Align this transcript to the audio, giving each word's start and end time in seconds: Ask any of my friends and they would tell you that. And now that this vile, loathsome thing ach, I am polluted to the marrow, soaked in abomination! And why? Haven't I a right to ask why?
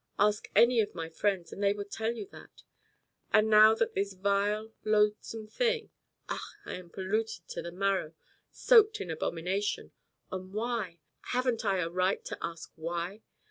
Ask 0.17 0.47
any 0.55 0.79
of 0.81 0.95
my 0.95 1.09
friends 1.09 1.53
and 1.53 1.61
they 1.61 1.73
would 1.73 1.91
tell 1.91 2.11
you 2.13 2.25
that. 2.31 2.63
And 3.31 3.51
now 3.51 3.75
that 3.75 3.93
this 3.93 4.13
vile, 4.13 4.73
loathsome 4.83 5.45
thing 5.45 5.91
ach, 6.27 6.41
I 6.65 6.73
am 6.73 6.89
polluted 6.89 7.47
to 7.49 7.61
the 7.61 7.71
marrow, 7.71 8.15
soaked 8.49 8.99
in 8.99 9.11
abomination! 9.11 9.91
And 10.31 10.55
why? 10.55 10.97
Haven't 11.33 11.63
I 11.65 11.77
a 11.77 11.87
right 11.91 12.25
to 12.25 12.37
ask 12.41 12.71
why? 12.75 13.21